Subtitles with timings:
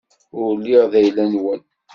[0.39, 1.61] Ur lliɣ d ayla-nwen.